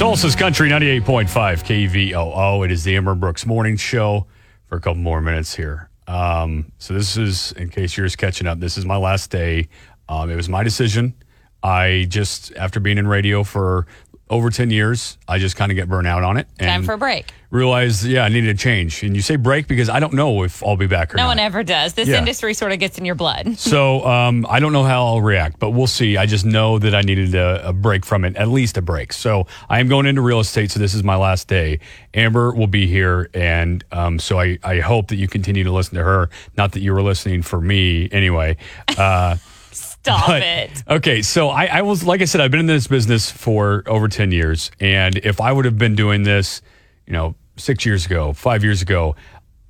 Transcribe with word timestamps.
Tulsa's 0.00 0.34
Country 0.34 0.70
98.5 0.70 1.28
KVOO. 1.90 2.64
It 2.64 2.72
is 2.72 2.84
the 2.84 2.96
Amber 2.96 3.14
Brooks 3.14 3.44
Morning 3.44 3.76
Show 3.76 4.26
for 4.66 4.76
a 4.76 4.80
couple 4.80 5.02
more 5.02 5.20
minutes 5.20 5.54
here. 5.54 5.90
Um, 6.06 6.72
so, 6.78 6.94
this 6.94 7.18
is, 7.18 7.52
in 7.52 7.68
case 7.68 7.98
you're 7.98 8.06
just 8.06 8.16
catching 8.16 8.46
up, 8.46 8.60
this 8.60 8.78
is 8.78 8.86
my 8.86 8.96
last 8.96 9.30
day. 9.30 9.68
Um, 10.08 10.30
it 10.30 10.36
was 10.36 10.48
my 10.48 10.62
decision. 10.62 11.12
I 11.62 12.06
just, 12.08 12.50
after 12.56 12.80
being 12.80 12.96
in 12.96 13.06
radio 13.06 13.44
for 13.44 13.86
over 14.30 14.48
10 14.48 14.70
years, 14.70 15.18
I 15.28 15.38
just 15.38 15.56
kind 15.56 15.70
of 15.72 15.76
get 15.76 15.88
burnt 15.88 16.06
out 16.06 16.22
on 16.22 16.36
it. 16.36 16.46
Time 16.58 16.84
for 16.84 16.92
a 16.94 16.98
break. 16.98 17.32
Realize, 17.50 18.06
yeah, 18.06 18.22
I 18.22 18.28
needed 18.28 18.50
a 18.54 18.56
change. 18.56 19.02
And 19.02 19.16
you 19.16 19.22
say 19.22 19.34
break 19.34 19.66
because 19.66 19.88
I 19.88 19.98
don't 19.98 20.12
know 20.12 20.44
if 20.44 20.62
I'll 20.62 20.76
be 20.76 20.86
back 20.86 21.12
or 21.12 21.16
No 21.16 21.24
not. 21.24 21.28
one 21.30 21.38
ever 21.40 21.64
does. 21.64 21.94
This 21.94 22.08
Yeah. 22.08 22.18
industry 22.18 22.54
sort 22.54 22.70
of 22.70 22.78
gets 22.78 22.96
in 22.96 23.04
your 23.04 23.16
blood. 23.16 23.58
So 23.70 24.06
um, 24.06 24.46
I 24.48 24.60
don't 24.60 24.72
know 24.72 24.84
how 24.84 25.04
I'll 25.06 25.20
react, 25.20 25.58
but 25.58 25.70
we'll 25.70 25.88
see. 25.88 26.16
I 26.16 26.26
just 26.26 26.44
know 26.44 26.78
that 26.78 26.94
I 26.94 27.00
needed 27.02 27.34
a, 27.34 27.70
a 27.70 27.72
break 27.72 28.06
from 28.06 28.24
it, 28.24 28.36
at 28.36 28.46
least 28.48 28.76
a 28.76 28.82
break. 28.82 29.12
So 29.12 29.48
I 29.68 29.80
am 29.80 29.88
going 29.88 30.06
into 30.06 30.20
real 30.22 30.38
estate. 30.40 30.70
So 30.70 30.78
this 30.78 30.94
is 30.94 31.02
my 31.02 31.16
last 31.16 31.48
day. 31.48 31.80
Amber 32.14 32.52
will 32.52 32.66
be 32.68 32.86
here, 32.86 33.30
and 33.34 33.84
um, 33.92 34.18
so 34.20 34.38
I, 34.40 34.58
I 34.62 34.78
hope 34.80 35.08
that 35.08 35.16
you 35.16 35.26
continue 35.28 35.64
to 35.64 35.72
listen 35.72 35.96
to 35.96 36.04
her. 36.04 36.30
Not 36.56 36.72
that 36.72 36.80
you 36.80 36.92
were 36.92 37.02
listening 37.02 37.42
for 37.42 37.60
me 37.60 38.08
anyway. 38.12 38.56
Uh, 38.96 39.36
Stop 40.02 40.28
but- 40.28 40.42
it. 40.42 40.82
Okay, 40.88 41.22
so 41.22 41.50
I, 41.50 41.66
I 41.66 41.82
was 41.82 42.04
like 42.04 42.22
I 42.22 42.24
said, 42.24 42.40
I've 42.40 42.50
been 42.50 42.60
in 42.60 42.66
this 42.66 42.86
business 42.86 43.30
for 43.30 43.82
over 43.86 44.08
ten 44.08 44.32
years, 44.32 44.70
and 44.80 45.16
if 45.18 45.40
I 45.40 45.52
would 45.52 45.64
have 45.66 45.76
been 45.76 45.94
doing 45.94 46.22
this, 46.22 46.62
you 47.06 47.12
know, 47.12 47.34
six 47.56 47.84
years 47.84 48.06
ago, 48.06 48.32
five 48.32 48.64
years 48.64 48.80
ago, 48.80 49.14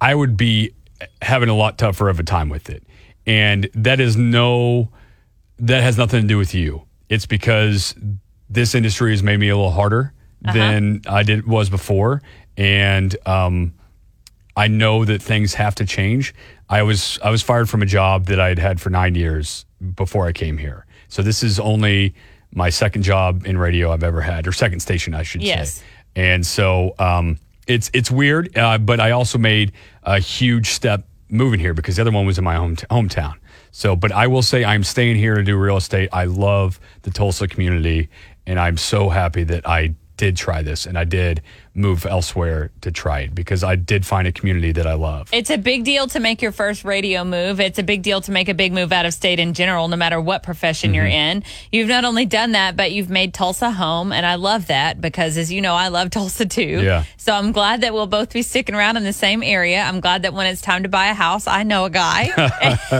I 0.00 0.14
would 0.14 0.36
be 0.36 0.72
having 1.20 1.48
a 1.48 1.54
lot 1.54 1.78
tougher 1.78 2.08
of 2.08 2.20
a 2.20 2.22
time 2.22 2.48
with 2.48 2.70
it, 2.70 2.84
and 3.26 3.68
that 3.74 3.98
is 3.98 4.16
no, 4.16 4.90
that 5.58 5.82
has 5.82 5.98
nothing 5.98 6.22
to 6.22 6.28
do 6.28 6.38
with 6.38 6.54
you. 6.54 6.82
It's 7.08 7.26
because 7.26 7.94
this 8.48 8.74
industry 8.74 9.10
has 9.10 9.22
made 9.22 9.38
me 9.38 9.48
a 9.48 9.56
little 9.56 9.72
harder 9.72 10.12
than 10.42 11.02
I 11.06 11.22
did 11.22 11.46
was 11.46 11.68
before, 11.68 12.22
and 12.56 13.14
um, 13.26 13.74
I 14.56 14.68
know 14.68 15.04
that 15.04 15.20
things 15.20 15.54
have 15.54 15.74
to 15.76 15.84
change. 15.84 16.34
I 16.68 16.82
was 16.82 17.18
I 17.24 17.30
was 17.30 17.42
fired 17.42 17.68
from 17.68 17.82
a 17.82 17.86
job 17.86 18.26
that 18.26 18.38
I 18.38 18.48
had 18.48 18.60
had 18.60 18.80
for 18.80 18.90
nine 18.90 19.16
years 19.16 19.66
before 19.96 20.26
I 20.26 20.32
came 20.32 20.58
here. 20.58 20.86
So 21.08 21.22
this 21.22 21.42
is 21.42 21.58
only 21.58 22.14
my 22.52 22.70
second 22.70 23.02
job 23.02 23.46
in 23.46 23.56
radio 23.58 23.92
I've 23.92 24.02
ever 24.02 24.20
had, 24.20 24.46
or 24.46 24.52
second 24.52 24.80
station, 24.80 25.14
I 25.14 25.22
should 25.22 25.42
Yes. 25.42 25.74
say. 25.74 25.84
And 26.16 26.44
so 26.44 26.94
um, 26.98 27.38
it's 27.66 27.90
it's 27.94 28.10
weird, 28.10 28.56
uh, 28.58 28.78
but 28.78 28.98
I 29.00 29.12
also 29.12 29.38
made 29.38 29.72
a 30.02 30.18
huge 30.18 30.68
step 30.68 31.06
moving 31.28 31.60
here 31.60 31.72
because 31.74 31.96
the 31.96 32.02
other 32.02 32.10
one 32.10 32.26
was 32.26 32.38
in 32.38 32.44
my 32.44 32.56
home 32.56 32.74
hometown. 32.76 33.34
So, 33.70 33.94
but 33.94 34.10
I 34.10 34.26
will 34.26 34.42
say 34.42 34.64
I'm 34.64 34.82
staying 34.82 35.16
here 35.16 35.36
to 35.36 35.44
do 35.44 35.56
real 35.56 35.76
estate. 35.76 36.08
I 36.12 36.24
love 36.24 36.80
the 37.02 37.10
Tulsa 37.12 37.46
community, 37.46 38.08
and 38.46 38.58
I'm 38.58 38.76
so 38.76 39.08
happy 39.08 39.44
that 39.44 39.66
I 39.68 39.94
did 40.16 40.36
try 40.36 40.60
this 40.60 40.84
and 40.84 40.98
I 40.98 41.04
did 41.04 41.40
move 41.80 42.06
elsewhere 42.06 42.70
to 42.82 42.90
try 42.92 43.20
it 43.20 43.34
because 43.34 43.64
I 43.64 43.76
did 43.76 44.06
find 44.06 44.28
a 44.28 44.32
community 44.32 44.72
that 44.72 44.86
I 44.86 44.94
love. 44.94 45.28
It's 45.32 45.50
a 45.50 45.58
big 45.58 45.84
deal 45.84 46.06
to 46.08 46.20
make 46.20 46.42
your 46.42 46.52
first 46.52 46.84
radio 46.84 47.24
move. 47.24 47.58
It's 47.60 47.78
a 47.78 47.82
big 47.82 48.02
deal 48.02 48.20
to 48.22 48.30
make 48.32 48.48
a 48.48 48.54
big 48.54 48.72
move 48.72 48.92
out 48.92 49.06
of 49.06 49.14
state 49.14 49.38
in 49.40 49.54
general, 49.54 49.88
no 49.88 49.96
matter 49.96 50.20
what 50.20 50.42
profession 50.42 50.94
you're 50.94 51.04
Mm-hmm. 51.04 51.38
in. 51.38 51.44
You've 51.72 51.88
not 51.88 52.04
only 52.04 52.26
done 52.26 52.52
that, 52.52 52.76
but 52.76 52.92
you've 52.92 53.10
made 53.10 53.32
Tulsa 53.34 53.70
home. 53.70 54.12
And 54.12 54.24
I 54.26 54.34
love 54.34 54.66
that 54.66 55.00
because, 55.00 55.36
as 55.38 55.50
you 55.50 55.60
know, 55.62 55.74
I 55.74 55.88
love 55.88 56.10
Tulsa 56.10 56.46
too. 56.46 56.82
Yeah. 56.82 57.04
So 57.16 57.32
I'm 57.34 57.52
glad 57.52 57.80
that 57.80 57.94
we'll 57.94 58.06
both 58.06 58.32
be 58.32 58.42
sticking 58.42 58.74
around 58.74 58.96
in 58.98 59.04
the 59.04 59.12
same 59.12 59.42
area. 59.42 59.80
I'm 59.82 60.00
glad 60.00 60.22
that 60.22 60.34
when 60.34 60.46
it's 60.46 60.60
time 60.60 60.82
to 60.82 60.88
buy 60.88 61.06
a 61.08 61.14
house, 61.14 61.46
I 61.46 61.62
know 61.62 61.86
a 61.86 61.90
guy. 61.90 62.24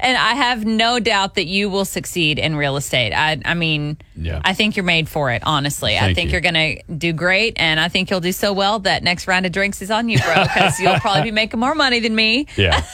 and 0.00 0.16
I 0.18 0.34
have 0.34 0.64
no 0.64 0.98
doubt 0.98 1.34
that 1.36 1.46
you 1.46 1.70
will 1.70 1.84
succeed 1.84 2.38
in 2.38 2.56
real 2.56 2.76
estate. 2.76 3.12
I, 3.12 3.40
I 3.44 3.54
mean, 3.54 3.98
Yeah. 4.16 4.40
I 4.44 4.54
think 4.54 4.76
you're 4.76 4.84
made 4.84 5.08
for 5.08 5.30
it, 5.30 5.42
honestly. 5.44 5.96
I 5.96 6.00
Thank 6.00 6.16
think 6.16 6.30
you. 6.32 6.38
are 6.38 6.40
going 6.40 6.54
to 6.76 6.82
do 6.92 7.12
great. 7.12 7.54
And 7.56 7.78
I 7.78 7.88
think 7.92 8.10
you'll 8.10 8.20
do 8.20 8.32
so 8.32 8.52
well 8.52 8.80
that 8.80 9.02
next 9.02 9.28
round 9.28 9.46
of 9.46 9.52
drinks 9.52 9.82
is 9.82 9.90
on 9.90 10.08
you, 10.08 10.18
bro, 10.18 10.42
because 10.42 10.80
you'll 10.80 10.98
probably 10.98 11.22
be 11.22 11.30
making 11.30 11.60
more 11.60 11.74
money 11.74 12.00
than 12.00 12.14
me. 12.14 12.46
Yeah. 12.56 12.84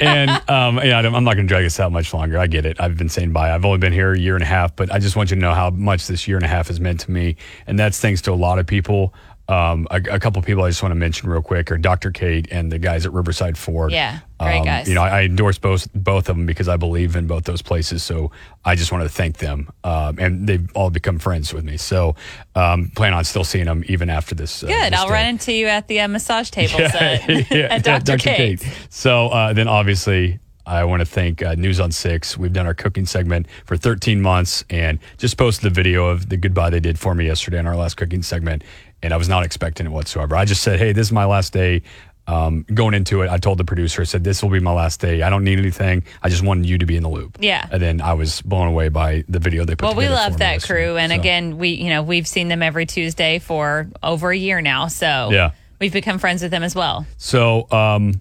and 0.00 0.30
um, 0.48 0.78
yeah, 0.78 0.98
I'm 0.98 1.24
not 1.24 1.34
going 1.34 1.46
to 1.46 1.52
drag 1.52 1.64
this 1.64 1.78
out 1.80 1.92
much 1.92 2.14
longer. 2.14 2.38
I 2.38 2.46
get 2.46 2.64
it. 2.64 2.80
I've 2.80 2.96
been 2.96 3.08
saying 3.08 3.32
bye. 3.32 3.52
I've 3.52 3.64
only 3.64 3.78
been 3.78 3.92
here 3.92 4.12
a 4.12 4.18
year 4.18 4.34
and 4.34 4.42
a 4.42 4.46
half, 4.46 4.74
but 4.76 4.90
I 4.90 4.98
just 4.98 5.16
want 5.16 5.30
you 5.30 5.36
to 5.36 5.40
know 5.40 5.52
how 5.52 5.70
much 5.70 6.06
this 6.06 6.26
year 6.26 6.36
and 6.36 6.44
a 6.44 6.48
half 6.48 6.68
has 6.68 6.80
meant 6.80 7.00
to 7.00 7.10
me. 7.10 7.36
And 7.66 7.78
that's 7.78 8.00
thanks 8.00 8.22
to 8.22 8.32
a 8.32 8.34
lot 8.34 8.58
of 8.58 8.66
people. 8.66 9.12
Um, 9.46 9.86
a, 9.90 9.96
a 10.10 10.18
couple 10.18 10.38
of 10.40 10.46
people 10.46 10.64
I 10.64 10.70
just 10.70 10.82
want 10.82 10.92
to 10.92 10.96
mention 10.96 11.28
real 11.28 11.42
quick 11.42 11.70
are 11.70 11.76
Dr. 11.76 12.10
Kate 12.10 12.48
and 12.50 12.72
the 12.72 12.78
guys 12.78 13.04
at 13.04 13.12
Riverside 13.12 13.58
Ford. 13.58 13.92
Yeah, 13.92 14.20
great 14.40 14.60
Um, 14.60 14.64
guys. 14.64 14.88
You 14.88 14.94
know, 14.94 15.02
I, 15.02 15.20
I 15.20 15.22
endorse 15.24 15.58
both 15.58 15.86
both 15.94 16.30
of 16.30 16.36
them 16.36 16.46
because 16.46 16.66
I 16.66 16.78
believe 16.78 17.14
in 17.14 17.26
both 17.26 17.44
those 17.44 17.60
places. 17.60 18.02
So 18.02 18.30
I 18.64 18.74
just 18.74 18.90
wanted 18.90 19.04
to 19.04 19.10
thank 19.10 19.36
them, 19.38 19.68
um, 19.84 20.18
and 20.18 20.46
they've 20.46 20.66
all 20.74 20.88
become 20.88 21.18
friends 21.18 21.52
with 21.52 21.62
me. 21.64 21.76
So 21.76 22.16
um, 22.54 22.90
plan 22.96 23.12
on 23.12 23.24
still 23.24 23.44
seeing 23.44 23.66
them 23.66 23.84
even 23.86 24.08
after 24.08 24.34
this. 24.34 24.64
Uh, 24.64 24.68
Good. 24.68 24.92
this 24.92 24.98
I'll 25.00 25.08
day. 25.08 25.12
run 25.12 25.26
into 25.26 25.52
you 25.52 25.66
at 25.66 25.88
the 25.88 26.00
uh, 26.00 26.08
massage 26.08 26.48
tables 26.50 26.80
at, 26.94 27.28
yeah, 27.50 27.66
at 27.70 27.84
Dr. 27.84 28.16
Kate. 28.16 28.66
So 28.88 29.28
uh, 29.28 29.52
then 29.52 29.68
obviously, 29.68 30.38
I 30.66 30.84
want 30.84 31.00
to 31.00 31.06
thank 31.06 31.42
uh, 31.42 31.54
News 31.54 31.80
on 31.80 31.92
Six. 31.92 32.38
We've 32.38 32.52
done 32.52 32.66
our 32.66 32.74
cooking 32.74 33.06
segment 33.06 33.46
for 33.66 33.76
13 33.76 34.20
months 34.20 34.64
and 34.70 34.98
just 35.18 35.36
posted 35.36 35.64
the 35.64 35.74
video 35.74 36.06
of 36.06 36.28
the 36.28 36.36
goodbye 36.36 36.70
they 36.70 36.80
did 36.80 36.98
for 36.98 37.14
me 37.14 37.26
yesterday 37.26 37.58
in 37.58 37.66
our 37.66 37.76
last 37.76 37.96
cooking 37.96 38.22
segment. 38.22 38.64
And 39.02 39.12
I 39.12 39.16
was 39.18 39.28
not 39.28 39.44
expecting 39.44 39.84
it 39.86 39.90
whatsoever. 39.90 40.34
I 40.36 40.44
just 40.46 40.62
said, 40.62 40.78
hey, 40.78 40.92
this 40.92 41.08
is 41.08 41.12
my 41.12 41.26
last 41.26 41.52
day. 41.52 41.82
Um, 42.26 42.64
going 42.72 42.94
into 42.94 43.20
it, 43.20 43.28
I 43.28 43.36
told 43.36 43.58
the 43.58 43.64
producer, 43.66 44.00
I 44.00 44.06
said, 44.06 44.24
this 44.24 44.42
will 44.42 44.48
be 44.48 44.58
my 44.58 44.72
last 44.72 44.98
day. 44.98 45.20
I 45.20 45.28
don't 45.28 45.44
need 45.44 45.58
anything. 45.58 46.04
I 46.22 46.30
just 46.30 46.42
wanted 46.42 46.64
you 46.64 46.78
to 46.78 46.86
be 46.86 46.96
in 46.96 47.02
the 47.02 47.10
loop. 47.10 47.36
Yeah. 47.38 47.68
And 47.70 47.82
then 47.82 48.00
I 48.00 48.14
was 48.14 48.40
blown 48.40 48.66
away 48.66 48.88
by 48.88 49.24
the 49.28 49.38
video 49.38 49.66
they 49.66 49.74
put 49.76 49.84
Well, 49.88 49.94
we 49.94 50.08
love 50.08 50.38
that 50.38 50.62
crew, 50.62 50.96
and 50.96 51.12
So, 51.12 51.18
again, 51.18 51.58
we 51.58 51.68
you 51.70 51.90
know 51.90 52.02
we've 52.02 52.26
seen 52.26 52.48
them 52.48 52.62
every 52.62 52.86
Tuesday 52.86 53.38
for 53.40 53.88
over 54.02 54.30
a 54.30 54.36
year 54.38 54.62
now, 54.62 54.88
so 54.88 55.28
Yeah. 55.30 55.50
we've 55.78 55.92
become 55.92 56.18
friends 56.18 56.40
with 56.40 56.50
them 56.50 56.62
as 56.62 56.74
well. 56.74 57.04
So, 57.18 57.70
um, 57.70 58.14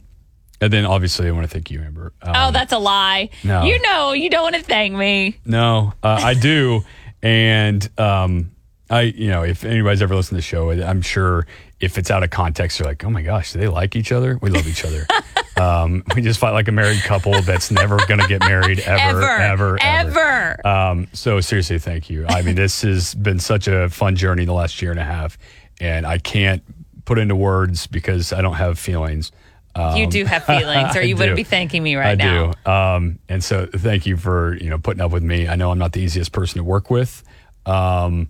and 0.63 0.73
then 0.73 0.85
obviously, 0.85 1.27
I 1.27 1.31
want 1.31 1.43
to 1.43 1.53
thank 1.53 1.69
you, 1.71 1.81
Amber. 1.81 2.13
Um, 2.21 2.33
oh, 2.35 2.51
that's 2.51 2.73
a 2.73 2.77
lie. 2.79 3.29
no. 3.43 3.63
You 3.63 3.81
know, 3.81 4.13
you 4.13 4.29
don't 4.29 4.43
want 4.43 4.55
to 4.55 4.61
thank 4.63 4.93
me. 4.93 5.37
No, 5.45 5.93
uh, 6.03 6.19
I 6.23 6.33
do, 6.33 6.83
and 7.21 7.87
um, 7.99 8.51
I, 8.89 9.01
you 9.01 9.29
know, 9.29 9.43
if 9.43 9.63
anybody's 9.65 10.01
ever 10.01 10.15
listened 10.15 10.31
to 10.31 10.35
the 10.37 10.41
show, 10.41 10.71
I'm 10.71 11.01
sure 11.01 11.47
if 11.79 11.97
it's 11.97 12.11
out 12.11 12.23
of 12.23 12.29
context, 12.29 12.77
they're 12.79 12.87
like, 12.87 13.03
"Oh 13.03 13.09
my 13.09 13.21
gosh, 13.21 13.53
do 13.53 13.59
they 13.59 13.67
like 13.67 13.95
each 13.95 14.11
other? 14.11 14.37
We 14.41 14.49
love 14.49 14.67
each 14.67 14.85
other." 14.85 15.05
um, 15.61 16.03
we 16.15 16.21
just 16.21 16.39
fight 16.39 16.51
like 16.51 16.67
a 16.67 16.71
married 16.71 17.01
couple 17.01 17.39
that's 17.41 17.71
never 17.71 17.97
going 18.07 18.19
to 18.19 18.27
get 18.27 18.41
married 18.41 18.79
ever, 18.85 19.21
Ever, 19.21 19.29
ever, 19.29 19.77
ever. 19.81 20.19
ever. 20.63 20.67
Um, 20.67 21.07
so 21.13 21.39
seriously, 21.41 21.79
thank 21.79 22.09
you. 22.09 22.25
I 22.27 22.41
mean, 22.41 22.55
this 22.55 22.81
has 22.83 23.13
been 23.15 23.39
such 23.39 23.67
a 23.67 23.89
fun 23.89 24.15
journey 24.15 24.45
the 24.45 24.53
last 24.53 24.81
year 24.81 24.91
and 24.91 24.99
a 24.99 25.03
half, 25.03 25.37
and 25.81 26.05
I 26.05 26.17
can't 26.19 26.63
put 27.05 27.19
into 27.19 27.35
words 27.35 27.85
because 27.87 28.31
I 28.31 28.41
don't 28.41 28.55
have 28.55 28.79
feelings. 28.79 29.31
Um, 29.75 29.97
you 29.97 30.07
do 30.07 30.25
have 30.25 30.43
feelings, 30.45 30.95
or 30.95 31.01
you 31.05 31.15
wouldn't 31.15 31.35
be 31.35 31.43
thanking 31.43 31.81
me 31.81 31.95
right 31.95 32.11
I 32.11 32.15
now. 32.15 32.51
do. 32.65 32.71
Um, 32.71 33.19
and 33.29 33.43
so 33.43 33.65
thank 33.65 34.05
you 34.05 34.17
for, 34.17 34.55
you 34.57 34.69
know, 34.69 34.77
putting 34.77 35.01
up 35.01 35.11
with 35.11 35.23
me. 35.23 35.47
I 35.47 35.55
know 35.55 35.71
I'm 35.71 35.79
not 35.79 35.93
the 35.93 36.01
easiest 36.01 36.31
person 36.31 36.57
to 36.59 36.63
work 36.63 36.89
with. 36.91 37.23
Um, 37.65 38.29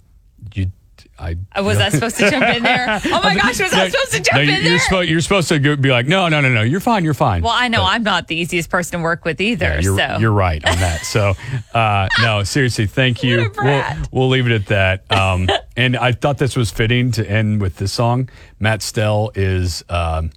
you, 0.54 0.72
I, 1.20 1.36
Uh, 1.56 1.64
Was 1.64 1.78
I 1.80 1.90
supposed 1.90 2.18
to 2.18 2.30
jump 2.30 2.46
in 2.56 2.64
there? 2.64 3.00
Oh 3.06 3.22
my 3.24 3.36
gosh, 3.36 3.60
was 3.60 3.74
I 3.74 3.90
supposed 3.90 4.12
to 4.14 4.20
jump 4.22 4.36
no, 4.36 4.42
in 4.42 4.50
you're, 4.50 4.62
there? 4.64 4.80
supposed, 4.80 5.10
you're 5.10 5.22
supposed 5.22 5.48
to 5.50 5.78
be 5.78 5.92
like, 5.92 6.08
no, 6.08 6.28
no, 6.30 6.42
no, 6.42 6.50
no, 6.50 6.62
you're 6.62 6.80
fine. 6.80 7.04
You're 7.04 7.14
fine. 7.14 7.42
well, 7.44 7.54
I 7.54 7.68
know 7.68 7.80
But- 7.80 7.88
I'm 7.92 8.04
not 8.04 8.28
the 8.28 8.36
easiest 8.36 8.70
person 8.70 9.00
to 9.00 9.04
work 9.04 9.26
with 9.26 9.40
either. 9.42 9.66
yeah, 9.66 9.80
you're, 9.82 9.98
so 9.98 10.18
you're 10.20 10.32
right 10.32 10.64
on 10.66 10.78
that. 10.78 11.02
So, 11.06 11.34
uh, 11.74 12.08
no, 12.22 12.44
seriously, 12.46 12.88
thank 12.88 13.22
you. 13.24 13.52
We'll, 13.62 13.84
we'll 14.12 14.30
leave 14.30 14.48
it 14.48 14.54
at 14.54 14.66
that. 14.68 15.12
Um, 15.12 15.48
and 15.78 15.98
I 15.98 16.14
thought 16.14 16.38
this 16.38 16.56
was 16.56 16.72
fitting 16.72 17.12
to 17.12 17.30
end 17.30 17.60
with 17.62 17.78
this 17.78 17.92
song. 17.94 18.30
Matt 18.60 18.82
Stell 18.82 19.32
is, 19.36 19.84
um, 19.90 20.32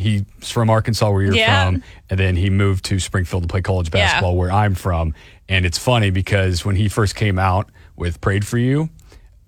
he's 0.00 0.22
from 0.40 0.70
Arkansas, 0.70 1.10
where 1.10 1.22
you're 1.22 1.34
Yeah. 1.34 1.64
from, 1.66 1.82
and 2.08 2.18
then 2.18 2.36
he 2.36 2.50
moved 2.50 2.84
to 2.86 2.98
Springfield 2.98 3.42
to 3.44 3.48
play 3.48 3.60
college 3.62 3.90
basketball, 3.90 4.36
where 4.36 4.50
I'm 4.50 4.74
from. 4.74 5.14
And 5.48 5.64
it's 5.66 5.78
funny 5.78 6.10
because 6.10 6.64
when 6.64 6.76
he 6.76 6.88
first 6.88 7.14
came 7.14 7.38
out 7.38 7.68
with 7.96 8.20
"Prayed 8.20 8.46
for 8.46 8.58
You," 8.58 8.88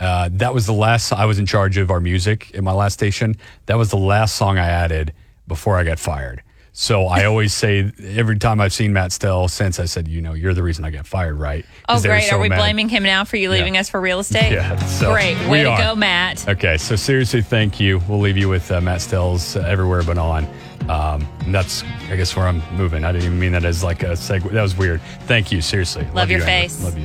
uh, 0.00 0.28
that 0.32 0.52
was 0.54 0.66
the 0.66 0.72
last. 0.72 1.12
I 1.12 1.24
was 1.26 1.38
in 1.38 1.46
charge 1.46 1.76
of 1.78 1.90
our 1.90 2.00
music 2.00 2.50
in 2.52 2.64
my 2.64 2.72
last 2.72 2.94
station. 2.94 3.36
That 3.66 3.78
was 3.78 3.90
the 3.90 3.96
last 3.96 4.36
song 4.36 4.58
I 4.58 4.66
added 4.68 5.12
before 5.48 5.76
I 5.78 5.84
got 5.84 5.98
fired. 5.98 6.42
So 6.74 7.06
I 7.06 7.26
always 7.26 7.52
say 7.52 7.92
every 8.02 8.38
time 8.38 8.58
I've 8.58 8.72
seen 8.72 8.94
Matt 8.94 9.12
Stell 9.12 9.46
since 9.48 9.78
I 9.78 9.84
said, 9.84 10.08
you 10.08 10.22
know, 10.22 10.32
you're 10.32 10.54
the 10.54 10.62
reason 10.62 10.86
I 10.86 10.90
got 10.90 11.06
fired, 11.06 11.34
right? 11.34 11.66
Oh, 11.86 12.00
great. 12.00 12.24
so 12.24 12.36
Are 12.36 12.40
we 12.40 12.48
mad. 12.48 12.56
blaming 12.56 12.88
him 12.88 13.02
now 13.02 13.24
for 13.24 13.36
you 13.36 13.50
leaving 13.50 13.76
us 13.76 13.90
for 13.90 14.00
real 14.00 14.20
estate? 14.20 14.52
Yeah, 14.52 14.76
so 14.86 15.12
great. 15.12 15.38
we 15.40 15.48
Way 15.48 15.62
to 15.64 15.70
are. 15.70 15.78
go, 15.78 15.94
Matt. 15.94 16.48
Okay, 16.48 16.78
so 16.78 16.96
seriously, 16.96 17.42
thank 17.42 17.78
you. 17.78 18.00
We'll 18.08 18.20
leave 18.20 18.36
you 18.38 18.48
with 18.48 18.70
uh, 18.72 18.80
Matt 18.80 19.02
Stell's 19.02 19.54
uh, 19.56 19.60
"Everywhere 19.60 20.02
But 20.02 20.16
On." 20.18 20.46
Um, 20.88 21.28
that's, 21.48 21.84
I 22.10 22.16
guess, 22.16 22.34
where 22.34 22.46
I'm 22.48 22.60
moving. 22.76 23.04
I 23.04 23.12
didn't 23.12 23.26
even 23.26 23.38
mean 23.38 23.52
that 23.52 23.64
as 23.64 23.84
like 23.84 24.02
a 24.02 24.12
segue. 24.12 24.50
That 24.50 24.62
was 24.62 24.76
weird. 24.76 25.00
Thank 25.26 25.52
you. 25.52 25.60
Seriously, 25.60 26.06
Love 26.14 26.30
your 26.30 26.40
you, 26.40 26.44
face. 26.46 26.82
Love 26.82 26.94
you. 26.96 27.00